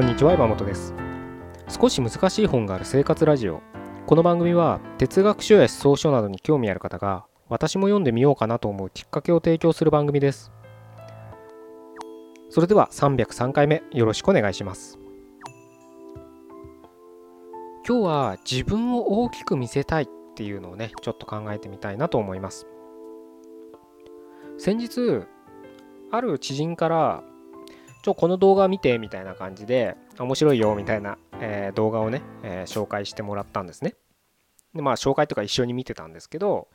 [0.00, 0.94] こんにちは山本です。
[1.68, 3.60] 少し難しい本がある生活ラジオ。
[4.06, 10.52] この番組は哲学書や思想書などに興味ある方が私も読んでみようかなと思うきっかけを提供する番組です。
[12.48, 14.98] それでは303回目よろしくお願いします。
[17.86, 22.66] 今日は自分を大きく見せたいっていうのをねちょっと考えてみたいなと思います。
[24.56, 25.24] 先日
[26.10, 27.22] ある知人から
[28.02, 33.94] ちょこの動画見てみたいな感じで面白いよみたいな、えー、動画をね、えー、紹介してもらったんですね。
[34.74, 36.68] でまあ紹介とか一緒に見てたんですけど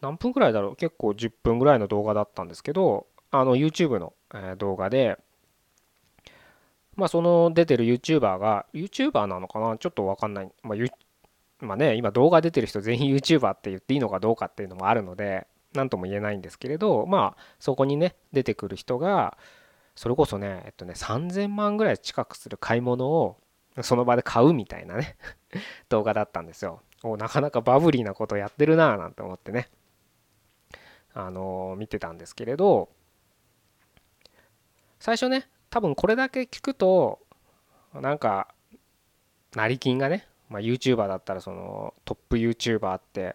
[0.00, 0.76] 何分くらいだろう？
[0.76, 5.18] 結構10分ぐらいの動画だったんですけどあの YouTube の、え、動画で
[6.96, 9.78] まあその出てる YouTuber が YouTuber なのかな？
[9.78, 19.38] ちょっとわかんない、まあ、まあね今動画出てる人全員 YouTuber って言っていいのかどうかっていうのもあるので何とも言えないんですけれどまあそこにね出てくる人が
[19.94, 23.36] それこそねえっとね3000万ぐらい近くする買い物を
[23.82, 25.16] その場で買うみたいなね
[25.88, 26.82] 動画だったんですよ。
[27.02, 29.68] おなかなかバブリーなことやってるなぁなんて思ってね。
[31.14, 32.88] あのー、見てたんですけれど
[35.00, 37.20] 最初ね多分これだけ聞くと
[37.94, 38.54] なんか
[39.56, 43.34] 成金がね、まあ、YouTuber だったらそのトップ YouTuber って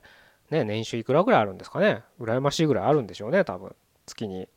[0.52, 2.03] ね年収いくらぐらいあるんですかね？
[2.20, 3.76] 羨ましいぐらいあるんでしょうね多分。
[4.06, 4.48] 月に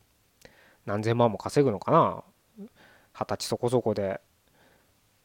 [0.89, 2.23] 何千万も稼ぐのかな？
[3.13, 4.19] 二十歳そこそこで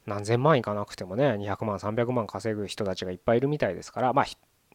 [0.04, 4.26] 何千万いかなくてもね200万300万稼ぐ人たちがいっぱいいるみたいですからまあ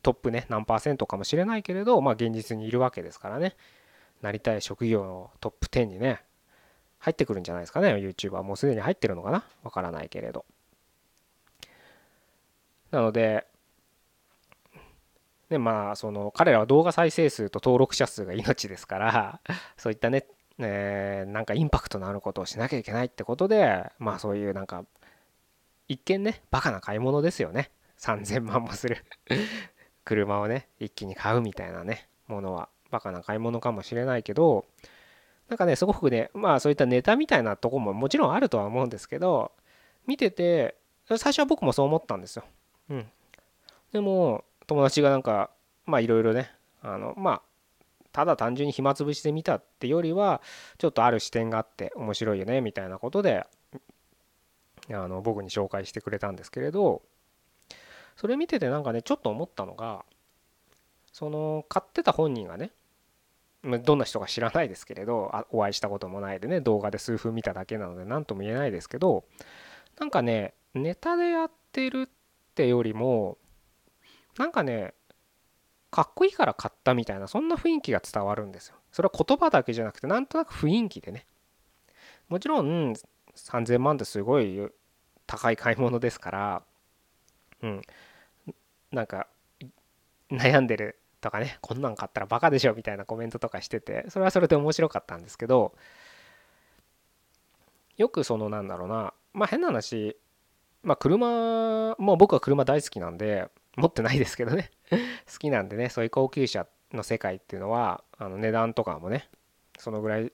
[0.01, 3.55] トップね何パーセントかもしれないけれどまあ現実にいるわけですからね。
[4.23, 6.23] なりたい職業のトップ10にね
[6.97, 9.43] 入ってくるんじゃないですかね YouTuber もうすでに入ってるのかな？
[9.61, 10.43] わからないけれど。
[12.89, 13.45] なので
[15.51, 19.39] ねまあその彼らは動画再生数と登録者数が命ですから
[19.77, 20.25] そういったね
[20.59, 24.83] えー、なんかインパクトのあることをしなきゃいけないってことでまあそういうなんか
[25.87, 27.71] 一見ねバカな買い物ですよね。
[27.97, 29.03] 3000万もする。
[30.05, 34.65] 車をね一気に買うみたいなねものはバカな買い物かもしれないけど
[35.49, 39.51] なんかねすごくねまあそういったネタみたいなとこももちろんあるとは思うんですけど
[40.07, 40.75] 見てて
[41.05, 42.43] 最初は僕もそう思ったんですよ。
[42.89, 43.11] うん、
[43.91, 45.51] でも友達がなんか
[45.85, 47.41] まあいろいろねあのまあ
[48.19, 50.41] ただ単純に暇つぶしで見たってよりは
[50.77, 53.47] ちょっとある視点があって面白いよねみたいなことで
[54.91, 57.01] あの僕に紹介してくれたんですけれど
[58.17, 60.03] それ見ててなんかねちょっと思ったのが
[61.13, 62.71] その買ってた本人がね
[63.85, 69.23] どんな人か知らないですけれどお会いしたこともないでね動画で数分見ただけなので何とも言えないですけど
[69.97, 72.07] なんかねネタでやってるっ
[72.53, 73.37] てよりも
[74.37, 74.93] なんかね
[75.91, 78.75] かっこいいから買ったみたいなそんな雰囲気が伝わるんですよ。
[78.91, 81.25] それは言葉だけじゃなくてなんとなく雰囲気でね。
[82.27, 82.93] もちろん
[83.35, 84.69] 3000万ってすごい
[85.25, 86.63] 高い買い物ですから
[87.61, 87.81] うん
[88.91, 89.27] なんか
[90.31, 95.73] 悩んでるとかねこんなん買ったらバカでしょみたいなコメントとかしててそれはそれで面白かったんですけど
[97.97, 100.15] よくそのなんだろうなまあ変な話
[100.83, 103.49] まあ車もう僕は車大好きなんで
[103.79, 104.71] 持ってないですけどね。
[105.31, 109.29] 好きなんでねそういう高級車の世界っていうのはあの値段とかもね
[109.77, 110.31] そのぐらい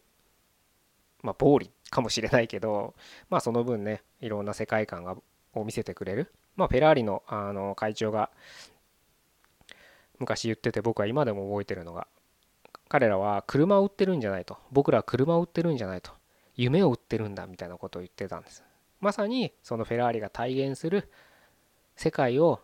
[1.22, 2.96] まあ暴利かもしれないけど
[3.30, 5.16] まあその分ねいろんな世界観が
[5.54, 6.34] を見せてくれる。
[6.56, 8.30] まあフェラーリのあの会長が
[10.20, 12.08] 昔言ってて僕は今でも覚えてるのが
[12.88, 14.58] 彼らは車を売ってるんじゃないと。
[14.72, 16.12] 僕らは車を売ってるんじゃないと。
[16.56, 18.64] 夢を売ってるんだみたいなことを言ってたんです。
[19.02, 21.12] まさにそのフェラーリが体現する
[21.96, 22.62] 世界を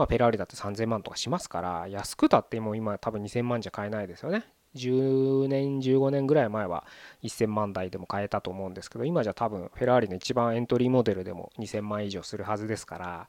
[0.00, 4.46] まあ、フェラーリだって3000万とかしますから安くたってもう今多分2000万じゃ買えないですよね。
[4.74, 6.86] 10年15年ぐらい前は
[7.22, 13.28] 1000万台でも買えたと思うんですけど今じゃ多分フェラーリの一番エントリーモデルでも2000万以上するはずですから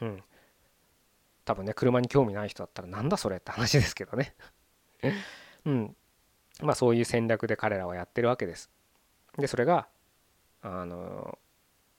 [0.00, 0.22] うん。
[1.44, 4.36] 多分ね車に興味ない人だったらなんだそれって話ですけどね。
[5.66, 5.96] うん。
[6.62, 8.70] まあそういう戦略で彼らはやってるわけです。
[9.36, 9.88] でそれが
[10.62, 11.36] あの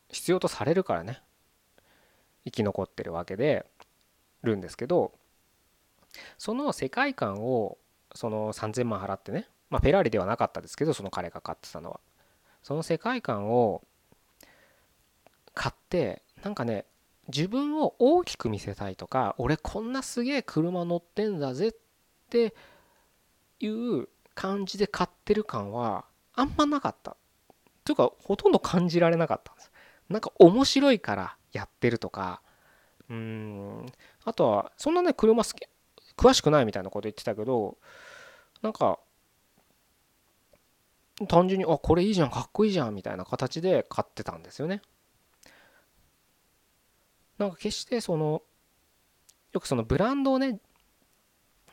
[0.08, 1.22] 必要とされるからね。
[2.50, 3.66] 生き残ってるわけで
[4.44, 5.12] るんですけど
[6.38, 7.78] その世界観を
[8.16, 12.00] その3000万払ってねまあフェラーリではなかったですけどその彼が買ってたのは。
[12.62, 13.82] その世界観を
[15.54, 16.86] 買ってなんかね
[17.30, 21.72] 自分を大きく見せたいとか俺こんなすげえ車乗ってんだぜっ
[22.30, 22.54] て
[23.60, 27.16] いう感じで買ってる感はあんまなかった。
[27.86, 29.72] というかほとんど感じられなかったんです。
[30.10, 32.42] なんか面白いからやってるとか。
[33.10, 33.86] うん。
[34.24, 35.66] あとはそんなね車好き
[36.16, 37.78] 詳しくないみたいなこと言ってたけど
[38.62, 39.00] なんか
[41.28, 44.82] 単純にあこれいいじゃんかっこいいじゃんみたいな形で買ってたんですよね。
[47.38, 48.42] なんか決してその
[49.54, 50.60] よくそのブランドをね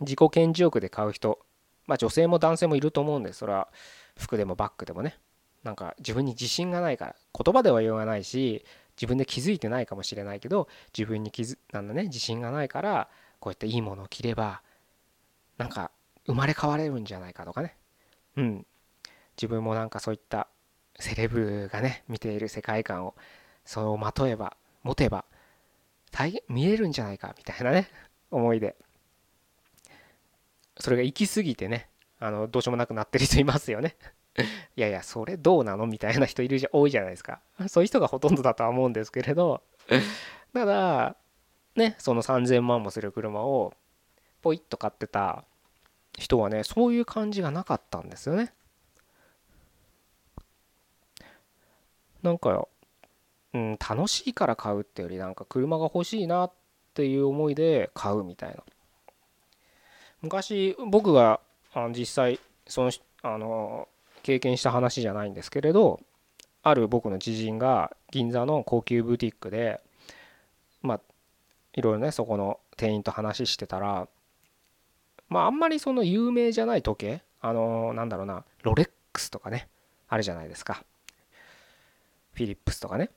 [0.00, 1.40] 自己顕示欲で買う人
[1.86, 3.38] まあ女性も男性もいると思うんです。
[3.38, 3.68] それは
[4.16, 5.18] 服でもバッグでもね。
[5.62, 8.64] なんか自分に自信がないから言葉では言わないし
[8.96, 13.08] 自分で気づいてないかもしれないけど自分に気づなんだね自信がないから
[13.40, 14.62] こうやっていいものを着れば
[15.58, 15.90] なんか
[16.26, 17.76] 生まれ変われるんじゃないかとかね。
[18.36, 18.66] うん。
[19.36, 20.48] 自分もなんかそういった
[20.98, 23.14] セレブがね見ている世界観を
[23.64, 25.24] そうまとえば持てば
[26.48, 27.88] 見えるんじゃないかみたいなね
[28.30, 28.76] 思いで。
[30.78, 31.88] それが行き過ぎてね
[32.18, 33.96] あのどうしようもなくなってる人いますよね。
[34.76, 35.86] いやいやそれどうなの？
[35.86, 37.40] みたいな人いるじゃ多いじゃないですか。
[37.68, 39.62] そういう人がほとんどだとは思うんですけれど。
[40.52, 41.16] ただ
[41.74, 43.74] ねその3000万もする車を
[44.42, 45.44] ポイッと買ってた
[46.16, 48.52] 人はねそういう感じがなかったんですよね。
[52.22, 52.66] なんか、
[53.52, 56.52] うん、楽しいから買うってよりなんか車が欲しいなっ
[56.94, 58.62] ていう思いで買うみたいな。
[60.22, 61.40] 昔僕が
[61.90, 62.90] 実際その
[63.22, 63.88] あの
[64.26, 66.00] 経験した話じゃないんですけれど
[66.64, 69.80] ある僕の知人が銀座の高級ブティックで
[70.82, 71.00] まあ
[71.74, 74.08] いろいろねそこの店員と話してたら
[75.28, 79.68] まああんまりその有名じゃない時計あのなんだろうなロレックスとかね
[80.08, 80.82] あるじゃないですか。
[82.34, 83.10] フィリップスとかね。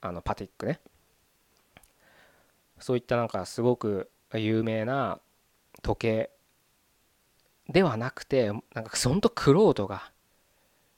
[0.00, 0.80] あのパティックね。
[2.78, 5.20] そういったなんかすごく有名な
[5.82, 6.30] 時計
[7.68, 10.10] ではなくてなんかほんとクロートが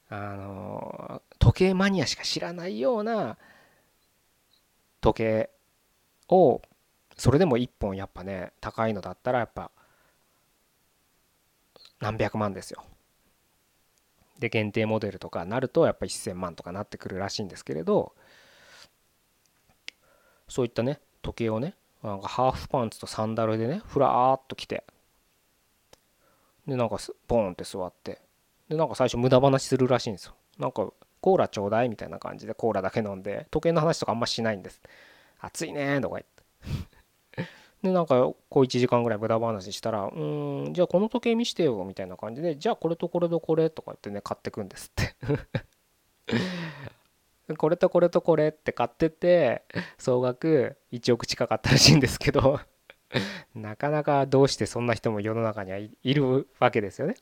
[0.08, 3.38] あの時計マニアしか知らないような
[5.00, 5.50] 時計
[6.28, 6.60] を
[7.16, 9.70] それでも1本やっぱね高いのだったらやっぱ
[12.00, 12.84] 何百万ですよ。
[14.38, 18.12] で限定モデルとかなるとやっぱ1,000万とかなってくるらしいんですけれど
[20.46, 24.84] そういったね時計をねなんかハーフパンツとサンダルでねふらーっと来て
[26.66, 26.98] でなんか
[27.28, 28.20] ボーンって座って。
[28.68, 30.34] でなんか最初無駄話するらしいんですよ。
[30.58, 30.90] なんか
[31.20, 34.80] コーラちょうだいみたいな感じでコーラだけ飲んで時計の話とかあんましないんです。
[35.40, 37.46] 暑いねとか言って。
[37.82, 40.08] でなんかこう1時間ぐらい無駄話したらう
[40.68, 45.14] んじゃあこの時計見してよみたいな感じでじゃあこれとこれとこれとか言ってね買ってくんですって。
[47.58, 49.62] これとこれとこれって買ってて
[49.98, 52.58] 総額1億近かったらしいんですけど。
[53.54, 57.14] なかなかどうしてそんな人も世の中にはいるわけですよね。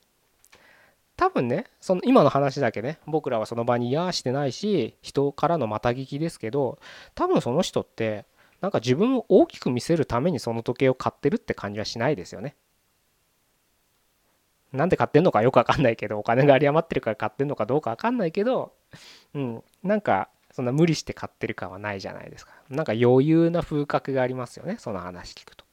[1.17, 6.81] 多分ねその今の話だけね僕らはその場に居合わしてないし人からのまた聞きですけど
[7.15, 8.27] 多分その人って
[8.61, 12.57] なんか自分を大きく見せるためにその時計を買ってるって感じはしないですよね。
[14.73, 18.73] なんで買ってんのかよくわかんないけどお金が有り余ってるから買ってんのかどうかわかんないけど
[19.35, 22.53] うんなんかそんな無理して買ってる感はないじゃないですか。
[22.71, 25.64] なんか余裕な風格がありますよねその話聞くと。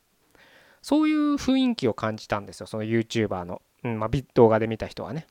[0.82, 5.28] そういう雰囲気を感じたんですよその YouTuber の、うんまあ、動画で見た人はね。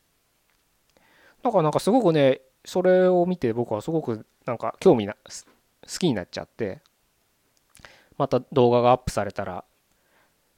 [1.43, 5.29] だからなんかすごくねそれを見て僕はすごくなんか興味な好
[5.99, 6.81] きになっちゃって
[8.19, 9.65] また動画がアップされたら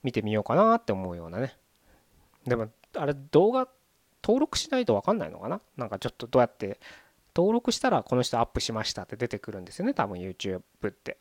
[0.02, 1.56] 見てみようかなって思うようなね。
[2.46, 3.68] でもあれ動画
[4.22, 5.60] 登録しないと分かんないのかな？
[5.76, 6.80] なんかちょっとどうやって
[7.34, 11.18] 登録したらこの人アップしましたって出てくるんですよね多分 YouTube って。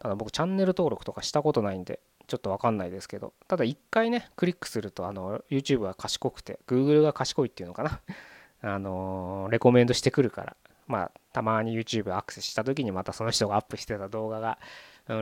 [0.00, 8.00] ただ僕チャンネル登録とかしたことないんでちょっと分かんないですけどただ一回ねクリックするとあの YouTube が賢くて Google が賢いっていうのかな。
[8.62, 10.56] あのレコメンドしてくるから。
[10.86, 14.58] まあたまに YouTube アクセスした時にまたその人がアップしてた動画が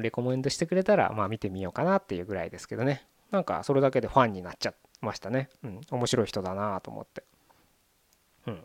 [0.01, 3.07] レコメンドしてくれたらまあ見てみようかなっていうぐらいですけどね。
[3.31, 5.51] なんかそれだけでファンになっちゃいましたね。
[5.63, 7.23] うん面白い人だなと思って。
[8.47, 8.65] うん。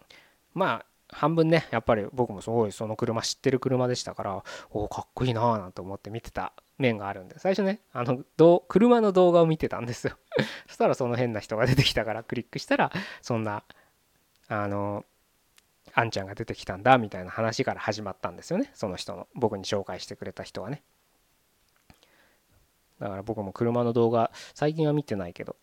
[0.53, 10.17] まあ半分ねやっぱり僕もすごいその車知ってる車でしたからおおかっこいいなーなんて思って見てた面があるんで最初ねあのど車の動画を見てたんですよ。
[10.67, 13.63] そしたらその変な人が出てきたからクリックしたらそんな
[14.47, 15.05] あの
[15.93, 18.71] あんちゃんが出てきたんだみたいな話から始まったんですよね。
[18.73, 20.83] その人の僕に紹介してくれた人はね。
[22.99, 25.57] だから僕も車の動画最近は見てないけど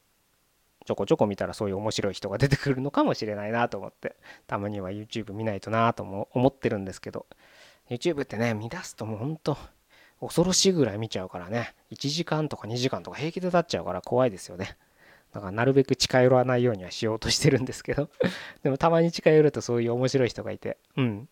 [0.85, 7.27] ちょこちょこ見たらそういう面白い人が出てくるのかもしれないなと思ってたまには YouTube 見ないとなとも思ってるんですけど
[7.89, 9.57] YouTube ってね見出すともうほんと
[10.21, 11.75] 恐ろしいぐらい見ちゃうからね。
[11.93, 14.77] 1時間とか2時間とか平気で経っちゃうから怖いですよね。
[15.33, 18.11] だからなるべく近寄らないようにはしようとしてるんですけど。
[18.63, 21.29] でもたまに近寄るとそういう面白い人がいてうん。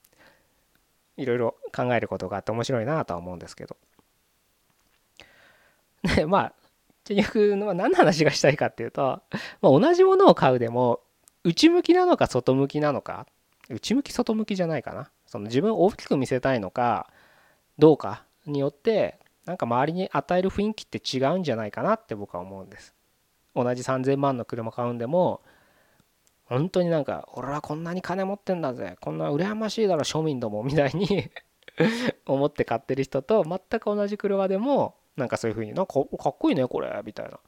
[1.17, 3.77] いろいろ考えることがあって面白いなとは思うんですけど。
[6.17, 6.53] でまあ
[7.05, 9.23] 結局何の話がしたいかっていうと、
[9.61, 11.01] まあ、同じものを買うでも
[11.43, 13.27] 内向きなのか外向きなのか
[13.69, 15.11] 内向き外向きじゃないかな。
[15.27, 17.11] その自分を大きく見せたいのか
[17.79, 22.95] どうかによってなんか周りに与える雰囲気って違うんじゃないかなって僕は思うんです。
[23.55, 25.41] 同じ3000万の車買うんでも
[26.45, 31.31] 本当になんか俺はこんなに金持ってんだぜこんな羨ましいだろ庶民どもみたいに
[32.27, 37.39] 思って買ってる人と全く同じ車でもなんかそういう風になんかかっこいいねこれみたいな。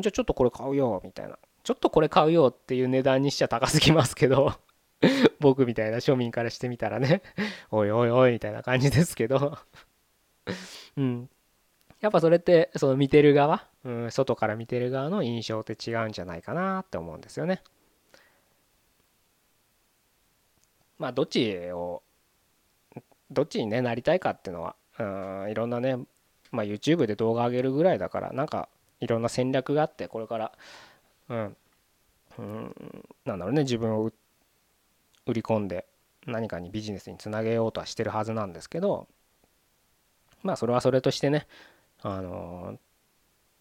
[0.00, 1.38] じゃあちょっとこれ買うよみたいな。
[1.62, 4.52] ちょっとこれ買うよっていう値段にしちゃ高すぎますけど
[5.40, 7.22] 僕みたいな庶民からしてみたらね。
[7.70, 9.58] おいおいおいみたいな感じですけど。
[10.96, 11.28] うん
[12.00, 17.62] やっぱそれってその見てる側、うん、外から見てる側の印象って違うんじゃないかなって思うんですよね。
[20.98, 22.02] まあどっちを
[23.30, 25.02] どっちにねなりたいかっていうのはう
[25.46, 25.96] んいろんなね、
[26.52, 28.68] まあ、YouTube で動画上げるぐらいだからなんか
[29.00, 30.52] いろんな戦略があってこれから
[31.28, 31.56] うん、
[32.38, 32.74] うん、
[33.24, 34.12] なんだろうね自分を
[35.26, 35.86] 売り込んで
[36.26, 39.08] 何かにビジネスにつなげようとはしてるはずなんですけど
[40.44, 41.48] まあそれはそれとしてね
[42.02, 42.78] あの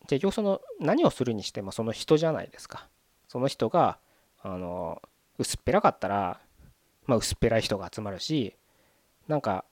[0.07, 2.87] 結局その何をするにしてもその人じゃないですか。
[3.27, 3.97] その人が
[4.43, 5.01] あの
[5.39, 6.39] 薄っぺらかったら
[7.07, 8.55] まあ薄っぺらい人が集まるし
[9.27, 9.65] なんか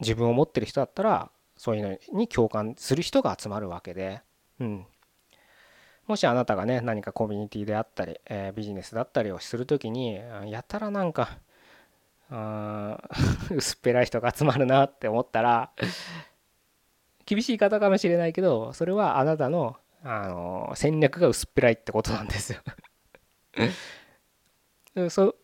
[0.00, 4.20] 自分を持ってる人だったらそういうのに共感する人が集まるわけで、
[4.58, 4.86] うん、
[6.06, 11.38] もしあなたがね何かコミュニティであったり、えー、ビジネスだったりをする時にやたらなんか
[12.30, 15.70] 薄っぺらい人が集まるなって思ったら
[17.26, 22.60] 厳しい言い方かもしれないけどそれはあなたのあの戦略が薄っぺらいってことなんですよ
[25.10, 25.34] そ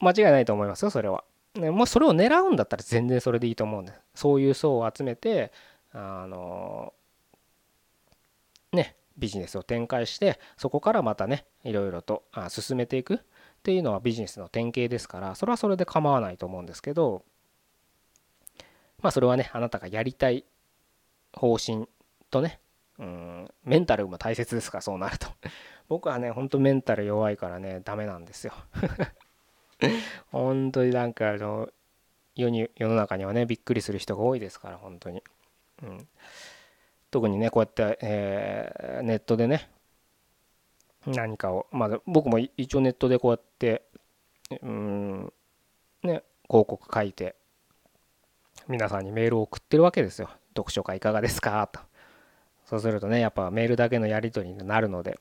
[0.00, 1.24] 間違いないと思いますよそれは。
[1.54, 3.98] ね、もうそれを狙うんだったら全然それでいいと思うんです。
[4.14, 5.52] そういう層を集めて
[5.92, 6.92] あの
[8.72, 13.20] ねビジネスを展開してそこからまたねいろいろと進めていく
[13.66, 17.24] っていうのはビジネスの典型ですからそれはそれで構わないと思うんですけど
[19.02, 20.44] まあそれはねあなたがやりたい
[21.32, 21.88] 方針
[22.30, 22.60] とね
[23.00, 25.26] うんメンタルも大切ですからそうなると。
[25.88, 28.52] 僕はねほんとメンタル弱いからねダメなんですよ。
[30.30, 31.68] 本当になんかあの
[32.36, 35.24] 世に世の中にはねびっくりする人が多いですから本当に、
[35.82, 36.08] うん、
[37.10, 39.68] 特にねこうやって、えー、ネットでね
[41.06, 41.66] 何かを。
[41.72, 43.82] まあ僕も一応ネットでこうやって
[44.62, 45.32] うん
[46.02, 47.36] ね広告書いて
[48.68, 50.30] 皆さんにメールを送ってるわけですよ。
[50.56, 51.68] 読書会いかがですか？
[51.70, 51.80] と。
[52.64, 55.18] そうするとねやっぱメールだけのやり取りになるので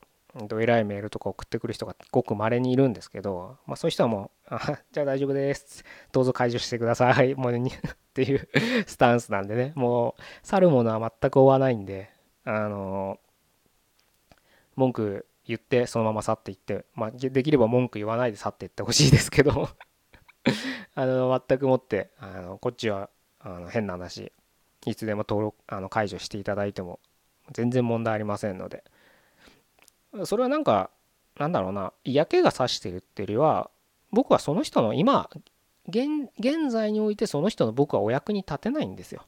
[0.48, 5.86] どえらいメールとか送ってくる人がごく稀にいるんですけど、まあ、そういう人はもう、あじゃあ大丈夫です。
[6.12, 7.36] どうぞ解除してください。
[7.36, 7.74] もうにっ
[8.14, 8.50] ていう
[8.86, 12.10] スタンスなんでね、もう、去るものは全く追わないんで、
[12.44, 13.18] あの、
[14.76, 19.70] 文句言ってそのまま去っていって、まあ、できれば文句言わないで去っていってほしいですけど
[20.96, 23.10] あの、全くもって、あのこっちは
[23.40, 24.32] あの変な話、
[24.86, 27.00] いつでも登録、あの解除していただいても
[27.52, 28.84] 全然問題ありませんので、
[30.24, 30.90] それはなんか
[31.38, 33.70] なんだろうな嫌気がさしてるっていうよりは
[34.12, 35.30] 僕はその人の今
[35.88, 39.26] 現現在においてその人の僕はお役に立てないんですよ。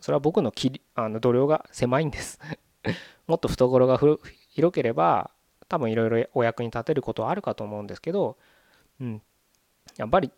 [0.00, 2.38] それは僕のきあの度量が狭いんです
[3.26, 4.20] もっと懐が広
[4.58, 5.30] 広ければ
[5.68, 8.36] 多分いろいろお役に立てることはあるかと思うんですけど、
[9.00, 9.22] うん、
[9.96, 10.32] やっぱり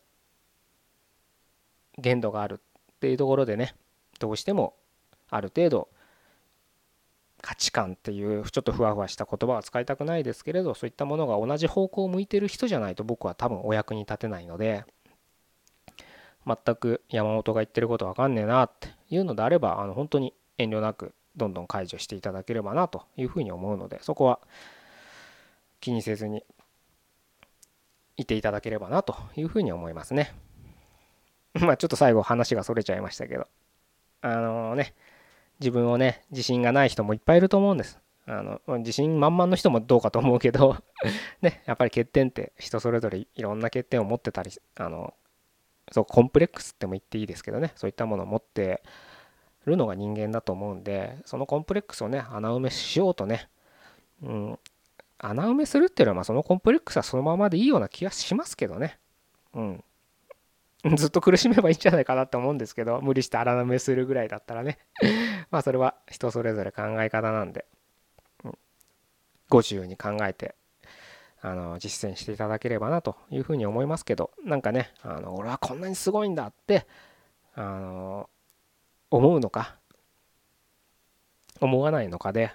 [1.96, 3.74] 限度があるっていうところでね
[4.18, 4.74] どうしても
[5.30, 5.88] ある程度
[7.40, 14.84] 価値観っていうちょっとふわふわした言葉は使いたくないですけれどそういったものが同じ方向を向いてる人じゃないと僕は多分お役に立てないので
[16.46, 24.40] 全く山本が言ってることわかんねえなっていうのであればあの本当に遠慮なくどんどん解除していただければなというふうに思うのでそこは
[25.80, 26.44] 気にせずに
[28.16, 30.34] いていただければなというふうに思いますね。
[31.54, 33.48] まあちょっと最後話がそれちゃいましたけど
[34.22, 34.94] あのね
[35.58, 40.76] 自分をね自信がない人もいっぱいいると思うんですあの自信満々の人もどうかと思うけど
[41.42, 45.14] ねやっぱり欠点って人それぞれいろんな欠点を持ってたりあの
[45.90, 48.82] そうコンプレックスっても言っていいですけどねそういったものを持って
[49.66, 53.48] るのが人間だと思うんでそのコンプレックスをね穴埋めしようとね、
[54.22, 54.58] うん、
[55.18, 58.98] 穴埋めするっていうのはまあそのコンプレックスはそのままでいいような気がしますけどね。
[59.54, 59.84] うん。
[60.96, 64.78] ずっと苦しめばいいんじゃないかなって思うんですけど無理して荒埋めするぐらいだったらね。
[65.50, 67.66] まあそれは人それぞれ考え方なんで、
[68.44, 68.58] うん、
[69.50, 70.54] ご自由に考えて
[71.42, 76.86] あの実践していただければなというふうに思いますけどなんかねあの俺はこんなにすごいんだって
[77.54, 78.30] あの
[79.10, 79.76] 思うのか？
[81.60, 82.52] 思わないのかで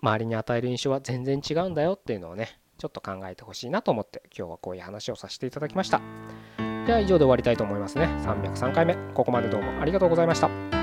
[0.00, 6.00] 周りに与える印象は全然違うんだよっていうのをねちょっと考えてほしいなと思って今日はこういう話をさせていただきました。
[6.86, 8.04] では以上で終わりたいと思いますね。
[8.04, 10.73] 303回目ここまでどうもありがとうございました。